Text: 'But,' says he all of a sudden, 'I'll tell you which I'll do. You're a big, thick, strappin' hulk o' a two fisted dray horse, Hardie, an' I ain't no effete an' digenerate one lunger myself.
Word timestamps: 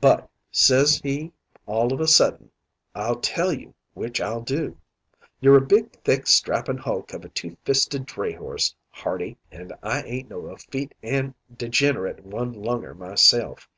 'But,' 0.00 0.28
says 0.50 1.00
he 1.04 1.32
all 1.64 1.92
of 1.92 2.00
a 2.00 2.08
sudden, 2.08 2.50
'I'll 2.96 3.20
tell 3.20 3.52
you 3.52 3.72
which 3.94 4.20
I'll 4.20 4.40
do. 4.40 4.76
You're 5.38 5.58
a 5.58 5.64
big, 5.64 5.92
thick, 6.02 6.26
strappin' 6.26 6.76
hulk 6.78 7.14
o' 7.14 7.18
a 7.18 7.28
two 7.28 7.56
fisted 7.64 8.04
dray 8.04 8.32
horse, 8.32 8.74
Hardie, 8.90 9.36
an' 9.52 9.70
I 9.80 10.02
ain't 10.02 10.28
no 10.28 10.48
effete 10.48 10.96
an' 11.04 11.36
digenerate 11.56 12.24
one 12.24 12.52
lunger 12.52 12.94
myself. 12.96 13.68